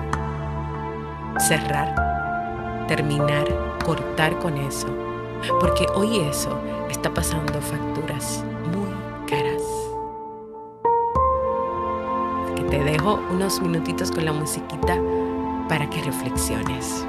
cerrar, 1.38 2.86
terminar, 2.88 3.46
cortar 3.84 4.38
con 4.38 4.56
eso. 4.58 4.88
Porque 5.60 5.86
hoy 5.94 6.20
eso 6.20 6.58
está 6.88 7.12
pasando 7.12 7.60
facturas 7.60 8.44
te 12.74 12.82
dejo 12.82 13.20
unos 13.30 13.60
minutitos 13.60 14.10
con 14.10 14.24
la 14.24 14.32
musiquita 14.32 15.00
para 15.68 15.88
que 15.88 16.02
reflexiones. 16.02 17.06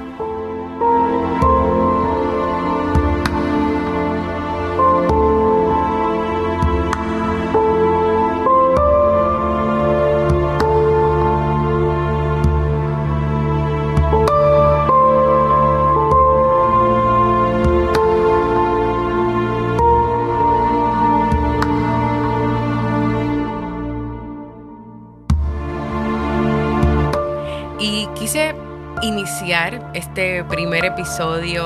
Este 29.96 30.44
primer 30.44 30.84
episodio 30.84 31.64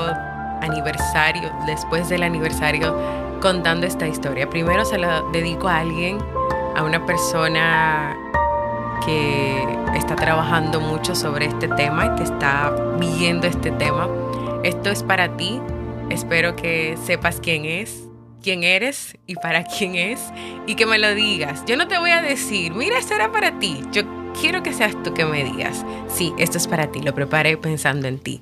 aniversario, 0.61 1.51
después 1.65 2.07
del 2.07 2.23
aniversario, 2.23 2.95
contando 3.41 3.85
esta 3.85 4.07
historia. 4.07 4.49
Primero 4.49 4.85
se 4.85 4.97
lo 4.97 5.29
dedico 5.31 5.67
a 5.67 5.79
alguien, 5.79 6.17
a 6.75 6.83
una 6.83 7.05
persona 7.05 8.15
que 9.05 9.67
está 9.95 10.15
trabajando 10.15 10.79
mucho 10.79 11.13
sobre 11.13 11.47
este 11.47 11.67
tema 11.67 12.05
y 12.05 12.15
que 12.15 12.23
está 12.23 12.71
viendo 12.97 13.47
este 13.47 13.71
tema. 13.71 14.07
Esto 14.63 14.91
es 14.91 15.03
para 15.03 15.35
ti. 15.35 15.59
Espero 16.09 16.55
que 16.55 16.97
sepas 17.03 17.41
quién 17.41 17.65
es, 17.65 18.07
quién 18.41 18.63
eres 18.63 19.17
y 19.27 19.35
para 19.35 19.65
quién 19.65 19.95
es 19.95 20.31
y 20.67 20.75
que 20.75 20.85
me 20.85 20.99
lo 20.99 21.13
digas. 21.13 21.65
Yo 21.65 21.75
no 21.75 21.87
te 21.87 21.97
voy 21.97 22.11
a 22.11 22.21
decir, 22.21 22.73
mira, 22.73 22.97
esto 22.97 23.13
era 23.13 23.31
para 23.31 23.59
ti. 23.59 23.81
Yo 23.91 24.03
quiero 24.39 24.63
que 24.63 24.73
seas 24.73 25.01
tú 25.03 25.13
que 25.13 25.25
me 25.25 25.43
digas, 25.43 25.85
sí, 26.09 26.33
esto 26.37 26.57
es 26.57 26.67
para 26.67 26.91
ti, 26.91 27.01
lo 27.01 27.13
preparé 27.13 27.57
pensando 27.57 28.07
en 28.07 28.19
ti, 28.19 28.41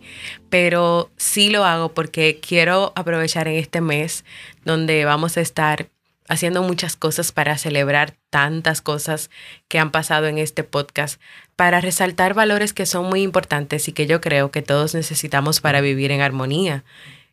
pero 0.50 1.10
sí 1.18 1.50
lo 1.50 1.66
hago 1.66 1.90
porque 1.90 2.40
quiero 2.46 2.94
aprovechar 2.96 3.48
en 3.48 3.56
este 3.56 3.82
mes 3.82 4.26
donde 4.66 5.06
vamos 5.06 5.38
a 5.38 5.42
estar 5.42 5.90
haciendo 6.28 6.62
muchas 6.62 6.96
cosas 6.96 7.32
para 7.32 7.58
celebrar 7.58 8.16
tantas 8.30 8.82
cosas 8.82 9.30
que 9.68 9.80
han 9.80 9.92
pasado 9.92 10.28
en 10.28 10.38
este 10.38 10.64
podcast, 10.64 11.20
para 11.56 11.82
resaltar 11.82 12.36
valores 12.36 12.72
que 12.72 12.86
son 12.86 13.08
muy 13.08 13.24
importantes 13.24 13.88
y 13.88 13.94
que 13.94 14.06
yo 14.06 14.22
creo 14.22 14.52
que 14.52 14.62
todos 14.62 14.94
necesitamos 14.94 15.60
para 15.60 15.82
vivir 15.82 16.12
en 16.12 16.22
armonía. 16.22 16.84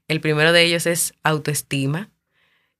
El 0.08 0.20
primero 0.20 0.52
de 0.52 0.62
ellos 0.62 0.86
es 0.86 1.12
autoestima, 1.22 2.08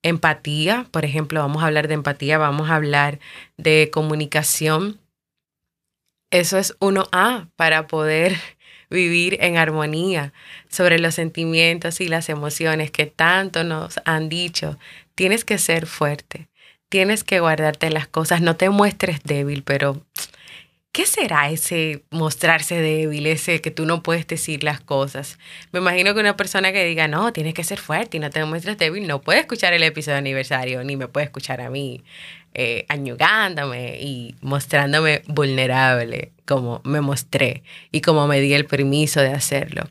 empatía, 0.03 0.87
por 0.91 1.05
ejemplo, 1.05 1.41
vamos 1.41 1.63
a 1.63 1.67
hablar 1.67 1.87
de 1.87 1.95
empatía, 1.95 2.39
vamos 2.39 2.71
a 2.71 2.77
hablar 2.77 3.19
de 3.59 3.91
comunicación, 3.93 4.99
eso 6.31 6.59
es 6.59 6.77
uno 6.81 7.07
a 7.13 7.49
para 7.57 7.87
poder 7.87 8.37
vivir 8.91 9.39
en 9.41 9.57
armonía 9.57 10.33
sobre 10.69 10.99
los 10.99 11.15
sentimientos 11.15 12.01
y 12.01 12.09
las 12.09 12.29
emociones 12.29 12.91
que 12.91 13.07
tanto 13.07 13.65
nos 13.65 14.01
han 14.05 14.29
dicho. 14.29 14.79
Tienes 15.15 15.45
que 15.45 15.59
ser 15.59 15.87
fuerte, 15.87 16.49
tienes 16.89 17.25
que 17.25 17.41
guardarte 17.41 17.91
las 17.91 18.07
cosas, 18.07 18.41
no 18.41 18.57
te 18.57 18.71
muestres 18.71 19.23
débil, 19.25 19.63
pero 19.63 20.05
¿qué 20.93 21.05
será 21.05 21.51
ese 21.51 22.05
mostrarse 22.11 22.81
débil, 22.81 23.27
ese 23.27 23.61
que 23.61 23.71
tú 23.71 23.87
no 23.87 24.03
puedes 24.03 24.27
decir 24.27 24.63
las 24.63 24.81
cosas? 24.81 25.39
Me 25.73 25.81
imagino 25.81 26.15
que 26.15 26.21
una 26.21 26.37
persona 26.37 26.73
que 26.73 26.85
diga, 26.85 27.09
no, 27.09 27.33
tienes 27.33 27.55
que 27.55 27.65
ser 27.65 27.79
fuerte 27.79 28.17
y 28.19 28.21
no 28.21 28.31
te 28.31 28.45
muestres 28.45 28.79
débil, 28.79 29.07
no 29.07 29.21
puede 29.21 29.41
escuchar 29.41 29.73
el 29.73 29.83
episodio 29.83 30.15
de 30.15 30.21
aniversario, 30.21 30.85
ni 30.85 30.97
me 30.97 31.09
puede 31.09 31.27
escuchar 31.27 31.61
a 31.61 31.71
mí 31.71 32.05
eh, 32.59 32.87
añugándome 32.89 33.99
y 34.01 34.35
mostrándome 34.41 35.23
vulnerable, 35.27 36.33
como 36.47 36.81
me 36.85 37.03
mostré 37.03 37.63
y 37.93 38.01
como 38.01 38.27
me 38.27 38.41
di 38.41 38.55
el 38.55 38.65
permiso 38.65 39.21
de 39.21 39.29
hacerlo. 39.29 39.85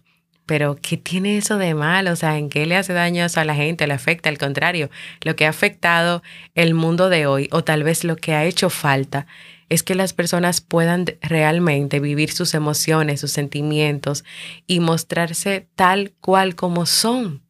Pero, 0.47 0.75
¿qué 0.81 0.97
tiene 0.97 1.37
eso 1.37 1.59
de 1.59 1.75
malo? 1.75 2.11
O 2.11 2.15
sea, 2.15 2.39
¿en 2.39 2.49
qué 2.49 2.65
le 2.65 2.75
hace 2.75 2.93
daño 2.93 3.23
eso 3.23 3.39
a 3.39 3.45
la 3.45 3.53
gente? 3.53 3.85
¿Le 3.85 3.93
afecta? 3.93 4.29
Al 4.29 4.39
contrario, 4.39 4.89
lo 5.21 5.35
que 5.35 5.45
ha 5.45 5.49
afectado 5.49 6.23
el 6.55 6.73
mundo 6.73 7.09
de 7.09 7.27
hoy, 7.27 7.49
o 7.51 7.63
tal 7.63 7.83
vez 7.83 8.03
lo 8.03 8.15
que 8.15 8.33
ha 8.33 8.45
hecho 8.45 8.71
falta, 8.71 9.27
es 9.69 9.83
que 9.83 9.93
las 9.93 10.13
personas 10.13 10.61
puedan 10.61 11.05
realmente 11.21 11.99
vivir 11.99 12.31
sus 12.31 12.55
emociones, 12.55 13.21
sus 13.21 13.31
sentimientos 13.31 14.23
y 14.65 14.79
mostrarse 14.79 15.67
tal 15.75 16.13
cual 16.19 16.55
como 16.55 16.87
son. 16.87 17.44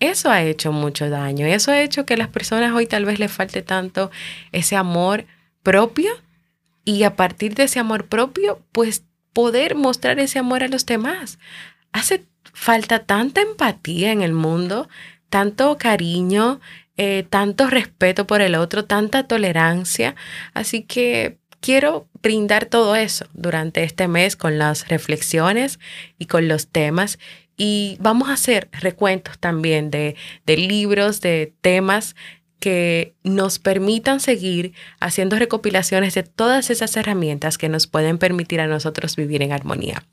Eso 0.00 0.30
ha 0.30 0.42
hecho 0.42 0.72
mucho 0.72 1.10
daño. 1.10 1.46
Eso 1.46 1.72
ha 1.72 1.80
hecho 1.82 2.06
que 2.06 2.16
las 2.16 2.28
personas 2.28 2.72
hoy 2.72 2.86
tal 2.86 3.04
vez 3.04 3.18
les 3.18 3.32
falte 3.32 3.62
tanto 3.62 4.10
ese 4.52 4.76
amor 4.76 5.26
propio 5.62 6.10
y 6.84 7.02
a 7.02 7.16
partir 7.16 7.54
de 7.54 7.64
ese 7.64 7.80
amor 7.80 8.06
propio, 8.06 8.62
pues 8.72 9.04
poder 9.32 9.74
mostrar 9.74 10.18
ese 10.18 10.38
amor 10.38 10.62
a 10.62 10.68
los 10.68 10.86
demás. 10.86 11.38
Hace 11.92 12.24
falta 12.52 13.00
tanta 13.00 13.40
empatía 13.40 14.12
en 14.12 14.22
el 14.22 14.32
mundo, 14.32 14.88
tanto 15.28 15.76
cariño, 15.78 16.60
eh, 16.96 17.26
tanto 17.28 17.68
respeto 17.68 18.26
por 18.26 18.40
el 18.40 18.54
otro, 18.54 18.84
tanta 18.84 19.26
tolerancia. 19.26 20.16
Así 20.54 20.82
que 20.82 21.38
quiero 21.60 22.08
brindar 22.22 22.66
todo 22.66 22.96
eso 22.96 23.26
durante 23.32 23.84
este 23.84 24.08
mes 24.08 24.36
con 24.36 24.58
las 24.58 24.88
reflexiones 24.88 25.78
y 26.18 26.26
con 26.26 26.48
los 26.48 26.68
temas 26.68 27.18
y 27.58 27.98
vamos 28.00 28.30
a 28.30 28.34
hacer 28.34 28.68
recuentos 28.72 29.38
también 29.38 29.90
de, 29.90 30.16
de 30.46 30.56
libros, 30.56 31.20
de 31.20 31.52
temas 31.60 32.16
que 32.60 33.14
nos 33.22 33.58
permitan 33.58 34.20
seguir 34.20 34.72
haciendo 35.00 35.38
recopilaciones 35.38 36.14
de 36.14 36.22
todas 36.22 36.70
esas 36.70 36.96
herramientas 36.96 37.58
que 37.58 37.68
nos 37.68 37.86
pueden 37.86 38.18
permitir 38.18 38.60
a 38.60 38.66
nosotros 38.66 39.16
vivir 39.16 39.42
en 39.42 39.52
armonía. 39.52 40.04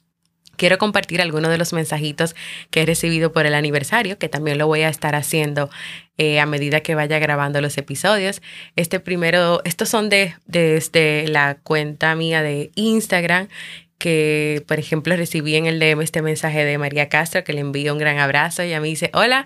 Quiero 0.58 0.78
compartir 0.78 1.22
algunos 1.22 1.52
de 1.52 1.58
los 1.58 1.74
mensajitos 1.74 2.36
que 2.70 2.84
he 2.84 2.86
recibido 2.86 3.34
por 3.34 3.46
el 3.46 3.56
aniversario, 3.56 4.18
que 4.18 4.30
también 4.30 4.58
lo 4.58 4.68
voy 4.68 4.82
a 4.82 4.90
estar 4.90 5.16
haciendo 5.16 5.70
eh, 6.18 6.40
a 6.40 6.46
medida 6.46 6.80
que 6.80 6.96
vaya 6.96 7.20
grabando 7.20 7.60
los 7.60 7.78
episodios. 7.78 8.42
Este 8.78 9.00
primero, 9.02 9.62
estos 9.66 9.90
son 9.90 10.10
de 10.10 10.36
desde 10.46 11.28
la 11.28 11.58
cuenta 11.62 12.16
mía 12.16 12.42
de 12.42 12.72
Instagram 12.76 13.50
que, 13.98 14.64
por 14.68 14.80
ejemplo, 14.80 15.16
recibí 15.16 15.56
en 15.56 15.66
el 15.66 15.80
DM 15.80 16.02
este 16.02 16.22
mensaje 16.22 16.66
de 16.66 16.78
María 16.78 17.10
Castro, 17.10 17.44
que 17.44 17.54
le 17.54 17.62
envío 17.62 17.94
un 17.94 18.00
gran 18.00 18.20
abrazo. 18.20 18.64
Y 18.64 18.74
a 18.74 18.82
mí 18.82 18.90
dice, 18.90 19.10
hola, 19.14 19.46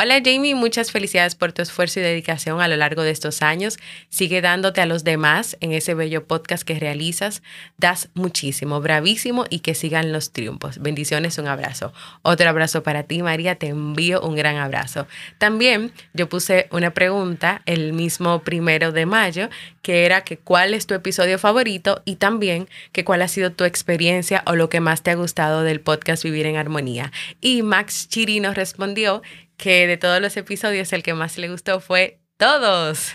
Hola 0.00 0.22
Jamie, 0.24 0.54
muchas 0.54 0.92
felicidades 0.92 1.34
por 1.34 1.52
tu 1.52 1.60
esfuerzo 1.60 1.98
y 1.98 2.04
dedicación 2.04 2.60
a 2.60 2.68
lo 2.68 2.76
largo 2.76 3.02
de 3.02 3.10
estos 3.10 3.42
años. 3.42 3.78
Sigue 4.10 4.40
dándote 4.40 4.80
a 4.80 4.86
los 4.86 5.02
demás 5.02 5.56
en 5.60 5.72
ese 5.72 5.94
bello 5.94 6.24
podcast 6.24 6.62
que 6.62 6.78
realizas. 6.78 7.42
Das 7.78 8.08
muchísimo, 8.14 8.80
bravísimo 8.80 9.44
y 9.50 9.58
que 9.58 9.74
sigan 9.74 10.12
los 10.12 10.30
triunfos. 10.30 10.78
Bendiciones, 10.78 11.36
un 11.38 11.48
abrazo. 11.48 11.92
Otro 12.22 12.48
abrazo 12.48 12.84
para 12.84 13.02
ti, 13.02 13.24
María. 13.24 13.56
Te 13.56 13.66
envío 13.66 14.20
un 14.20 14.36
gran 14.36 14.58
abrazo. 14.58 15.08
También 15.38 15.90
yo 16.14 16.28
puse 16.28 16.68
una 16.70 16.94
pregunta 16.94 17.62
el 17.66 17.92
mismo 17.92 18.44
primero 18.44 18.92
de 18.92 19.04
mayo, 19.04 19.48
que 19.82 20.06
era 20.06 20.20
que 20.20 20.38
cuál 20.38 20.74
es 20.74 20.86
tu 20.86 20.94
episodio 20.94 21.40
favorito 21.40 22.02
y 22.04 22.16
también 22.16 22.68
que 22.92 23.04
cuál 23.04 23.20
ha 23.22 23.26
sido 23.26 23.50
tu 23.50 23.64
experiencia 23.64 24.44
o 24.46 24.54
lo 24.54 24.68
que 24.68 24.78
más 24.78 25.02
te 25.02 25.10
ha 25.10 25.16
gustado 25.16 25.64
del 25.64 25.80
podcast 25.80 26.22
Vivir 26.22 26.46
en 26.46 26.54
Armonía. 26.54 27.10
Y 27.40 27.62
Max 27.62 28.06
Chirino 28.08 28.54
respondió 28.54 29.22
que 29.58 29.86
de 29.86 29.98
todos 29.98 30.22
los 30.22 30.34
episodios 30.38 30.90
el 30.94 31.02
que 31.02 31.12
más 31.12 31.36
le 31.36 31.50
gustó 31.50 31.80
fue 31.80 32.20
todos. 32.38 33.12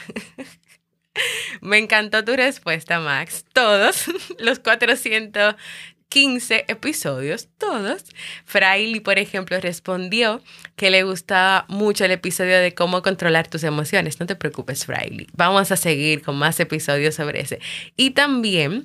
Me 1.61 1.77
encantó 1.77 2.23
tu 2.23 2.35
respuesta, 2.35 2.99
Max. 2.99 3.45
Todos 3.53 4.05
los 4.39 4.59
415 4.59 6.65
episodios, 6.67 7.47
todos. 7.57 8.03
Fraili, 8.45 8.99
por 8.99 9.19
ejemplo, 9.19 9.59
respondió 9.59 10.41
que 10.75 10.91
le 10.91 11.03
gustaba 11.03 11.65
mucho 11.69 12.05
el 12.05 12.11
episodio 12.11 12.59
de 12.59 12.75
cómo 12.75 13.01
controlar 13.01 13.47
tus 13.47 13.63
emociones. 13.63 14.19
No 14.19 14.25
te 14.25 14.35
preocupes, 14.35 14.85
Fraili. 14.85 15.27
Vamos 15.33 15.71
a 15.71 15.77
seguir 15.77 16.23
con 16.23 16.35
más 16.35 16.59
episodios 16.59 17.15
sobre 17.15 17.39
ese. 17.41 17.59
Y 17.95 18.11
también 18.11 18.83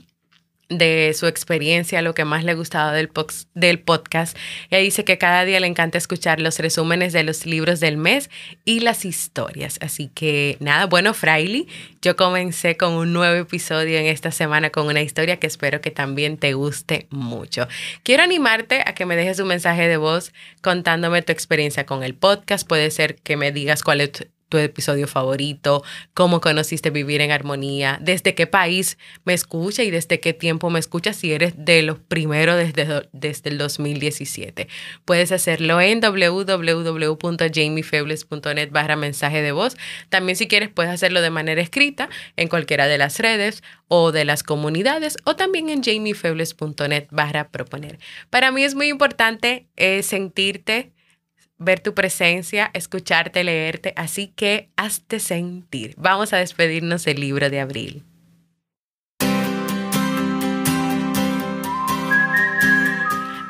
de 0.68 1.14
su 1.14 1.26
experiencia, 1.26 2.02
lo 2.02 2.14
que 2.14 2.24
más 2.24 2.44
le 2.44 2.54
gustaba 2.54 2.92
del, 2.92 3.10
del 3.54 3.80
podcast. 3.80 4.36
Ella 4.70 4.82
dice 4.82 5.04
que 5.04 5.16
cada 5.16 5.44
día 5.44 5.60
le 5.60 5.66
encanta 5.66 5.98
escuchar 5.98 6.40
los 6.40 6.58
resúmenes 6.58 7.12
de 7.12 7.22
los 7.22 7.46
libros 7.46 7.80
del 7.80 7.96
mes 7.96 8.30
y 8.64 8.80
las 8.80 9.04
historias. 9.04 9.78
Así 9.80 10.08
que 10.08 10.56
nada, 10.60 10.86
bueno, 10.86 11.14
Fraile, 11.14 11.66
yo 12.02 12.16
comencé 12.16 12.76
con 12.76 12.92
un 12.92 13.12
nuevo 13.12 13.36
episodio 13.36 13.98
en 13.98 14.06
esta 14.06 14.30
semana 14.30 14.70
con 14.70 14.86
una 14.86 15.00
historia 15.00 15.38
que 15.38 15.46
espero 15.46 15.80
que 15.80 15.90
también 15.90 16.36
te 16.36 16.52
guste 16.52 17.06
mucho. 17.10 17.66
Quiero 18.02 18.22
animarte 18.22 18.82
a 18.84 18.94
que 18.94 19.06
me 19.06 19.16
dejes 19.16 19.40
un 19.40 19.48
mensaje 19.48 19.88
de 19.88 19.96
voz 19.96 20.32
contándome 20.60 21.22
tu 21.22 21.32
experiencia 21.32 21.86
con 21.86 22.04
el 22.04 22.14
podcast. 22.14 22.68
Puede 22.68 22.90
ser 22.90 23.16
que 23.16 23.36
me 23.36 23.52
digas 23.52 23.82
cuál 23.82 24.02
es 24.02 24.28
tu 24.48 24.58
episodio 24.58 25.06
favorito, 25.06 25.84
cómo 26.14 26.40
conociste 26.40 26.90
vivir 26.90 27.20
en 27.20 27.30
armonía, 27.30 27.98
desde 28.00 28.34
qué 28.34 28.46
país 28.46 28.96
me 29.24 29.34
escucha 29.34 29.82
y 29.82 29.90
desde 29.90 30.20
qué 30.20 30.32
tiempo 30.32 30.70
me 30.70 30.78
escucha 30.78 31.12
si 31.12 31.32
eres 31.32 31.52
de 31.56 31.82
los 31.82 31.98
primeros 31.98 32.56
desde, 32.56 33.10
desde 33.12 33.50
el 33.50 33.58
2017. 33.58 34.68
Puedes 35.04 35.32
hacerlo 35.32 35.80
en 35.80 36.00
www.jamiefebles.net 36.00 38.70
barra 38.70 38.94
mensaje 38.96 39.42
de 39.42 39.52
voz. 39.52 39.76
También 40.08 40.36
si 40.36 40.48
quieres 40.48 40.70
puedes 40.70 40.92
hacerlo 40.92 41.20
de 41.20 41.30
manera 41.30 41.60
escrita 41.60 42.08
en 42.36 42.48
cualquiera 42.48 42.86
de 42.86 42.96
las 42.98 43.18
redes 43.18 43.62
o 43.88 44.12
de 44.12 44.24
las 44.24 44.42
comunidades 44.42 45.16
o 45.24 45.36
también 45.36 45.68
en 45.68 45.82
jamiefebles.net 45.82 47.08
barra 47.10 47.48
proponer. 47.48 47.98
Para 48.30 48.50
mí 48.52 48.64
es 48.64 48.74
muy 48.74 48.88
importante 48.88 49.66
eh, 49.76 50.02
sentirte 50.02 50.92
ver 51.58 51.80
tu 51.80 51.94
presencia, 51.94 52.70
escucharte, 52.72 53.44
leerte, 53.44 53.92
así 53.96 54.28
que 54.28 54.70
hazte 54.76 55.20
sentir. 55.20 55.94
Vamos 55.96 56.32
a 56.32 56.38
despedirnos 56.38 57.04
del 57.04 57.20
libro 57.20 57.50
de 57.50 57.60
abril. 57.60 58.04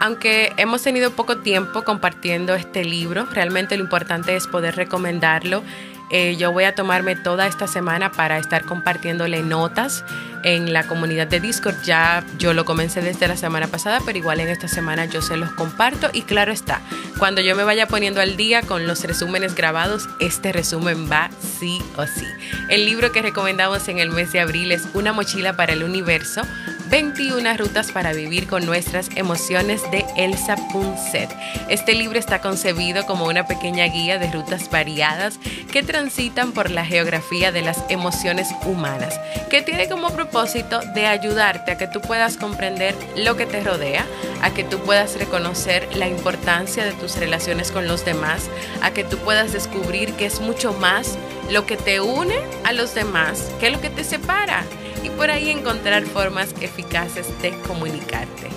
Aunque 0.00 0.52
hemos 0.56 0.82
tenido 0.82 1.10
poco 1.10 1.38
tiempo 1.38 1.82
compartiendo 1.84 2.54
este 2.54 2.84
libro, 2.84 3.26
realmente 3.26 3.76
lo 3.76 3.84
importante 3.84 4.36
es 4.36 4.46
poder 4.46 4.76
recomendarlo 4.76 5.62
eh, 6.10 6.36
yo 6.36 6.52
voy 6.52 6.64
a 6.64 6.74
tomarme 6.74 7.16
toda 7.16 7.46
esta 7.46 7.66
semana 7.66 8.10
para 8.10 8.38
estar 8.38 8.64
compartiéndole 8.64 9.42
notas 9.42 10.04
en 10.42 10.72
la 10.72 10.86
comunidad 10.86 11.26
de 11.26 11.40
Discord. 11.40 11.76
Ya 11.84 12.24
yo 12.38 12.54
lo 12.54 12.64
comencé 12.64 13.00
desde 13.02 13.28
la 13.28 13.36
semana 13.36 13.66
pasada, 13.66 14.00
pero 14.04 14.18
igual 14.18 14.40
en 14.40 14.48
esta 14.48 14.68
semana 14.68 15.04
yo 15.04 15.22
se 15.22 15.36
los 15.36 15.50
comparto. 15.52 16.08
Y 16.12 16.22
claro 16.22 16.52
está, 16.52 16.80
cuando 17.18 17.40
yo 17.40 17.54
me 17.56 17.64
vaya 17.64 17.86
poniendo 17.86 18.20
al 18.20 18.36
día 18.36 18.62
con 18.62 18.86
los 18.86 19.04
resúmenes 19.04 19.54
grabados, 19.54 20.08
este 20.20 20.52
resumen 20.52 21.10
va 21.10 21.30
sí 21.58 21.82
o 21.96 22.06
sí. 22.06 22.26
El 22.68 22.84
libro 22.84 23.12
que 23.12 23.22
recomendamos 23.22 23.88
en 23.88 23.98
el 23.98 24.10
mes 24.10 24.32
de 24.32 24.40
abril 24.40 24.72
es 24.72 24.88
Una 24.94 25.12
mochila 25.12 25.56
para 25.56 25.72
el 25.72 25.82
universo 25.82 26.42
21 26.90 27.56
rutas 27.58 27.92
para 27.92 28.12
vivir 28.12 28.46
con 28.46 28.64
nuestras 28.64 29.10
emociones 29.14 29.82
de 29.90 30.06
Elsa 30.16 30.56
Punset. 30.72 31.28
Este 31.68 31.94
libro 31.94 32.18
está 32.18 32.40
concebido 32.40 33.04
como 33.04 33.26
una 33.26 33.46
pequeña 33.46 33.84
guía 33.86 34.18
de 34.18 34.30
rutas 34.30 34.70
variadas 34.70 35.38
que 35.70 35.82
transitan 35.82 36.52
por 36.52 36.70
la 36.70 36.86
geografía 36.86 37.52
de 37.52 37.62
las 37.62 37.84
emociones 37.90 38.48
humanas, 38.64 39.20
que 39.50 39.60
tiene 39.60 39.88
como 39.88 40.10
propósito 40.10 40.80
de 40.94 41.06
ayudarte 41.06 41.72
a 41.72 41.78
que 41.78 41.88
tú 41.88 42.00
puedas 42.00 42.38
comprender 42.38 42.94
lo 43.16 43.36
que 43.36 43.44
te 43.44 43.62
rodea, 43.62 44.06
a 44.40 44.50
que 44.54 44.64
tú 44.64 44.78
puedas 44.78 45.18
reconocer 45.18 45.94
la 45.94 46.08
importancia 46.08 46.84
de 46.84 46.92
tus 46.92 47.16
relaciones 47.16 47.70
con 47.70 47.86
los 47.86 48.04
demás, 48.06 48.48
a 48.82 48.92
que 48.92 49.04
tú 49.04 49.18
puedas 49.18 49.52
descubrir 49.52 50.14
que 50.14 50.24
es 50.24 50.40
mucho 50.40 50.72
más 50.72 51.18
lo 51.50 51.66
que 51.66 51.76
te 51.76 52.00
une 52.00 52.36
a 52.64 52.72
los 52.72 52.94
demás 52.94 53.50
que 53.58 53.70
lo 53.70 53.80
que 53.80 53.90
te 53.90 54.04
separa 54.04 54.64
y 55.02 55.10
por 55.10 55.30
ahí 55.30 55.50
encontrar 55.50 56.04
formas 56.04 56.54
eficaces 56.60 57.26
de 57.42 57.52
comunicarte. 57.66 58.48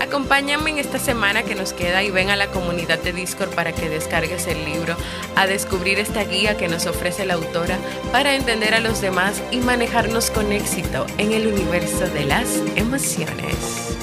Acompáñame 0.00 0.70
en 0.70 0.78
esta 0.78 0.98
semana 0.98 1.42
que 1.42 1.56
nos 1.56 1.72
queda 1.72 2.02
y 2.04 2.10
ven 2.10 2.30
a 2.30 2.36
la 2.36 2.46
comunidad 2.48 3.00
de 3.00 3.12
Discord 3.12 3.50
para 3.50 3.72
que 3.72 3.88
descargues 3.88 4.46
el 4.46 4.64
libro, 4.64 4.96
a 5.34 5.46
descubrir 5.46 5.98
esta 5.98 6.22
guía 6.22 6.56
que 6.56 6.68
nos 6.68 6.86
ofrece 6.86 7.26
la 7.26 7.34
autora 7.34 7.76
para 8.12 8.34
entender 8.34 8.74
a 8.74 8.80
los 8.80 9.00
demás 9.00 9.42
y 9.50 9.58
manejarnos 9.58 10.30
con 10.30 10.52
éxito 10.52 11.04
en 11.18 11.32
el 11.32 11.48
universo 11.48 12.06
de 12.08 12.24
las 12.24 12.48
emociones. 12.76 13.97